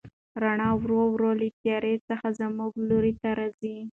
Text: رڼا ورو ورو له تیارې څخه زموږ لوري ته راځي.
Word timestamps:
رڼا 0.43 0.69
ورو 0.81 1.01
ورو 1.13 1.31
له 1.39 1.47
تیارې 1.61 1.95
څخه 2.07 2.27
زموږ 2.39 2.71
لوري 2.89 3.13
ته 3.21 3.29
راځي. 3.39 3.75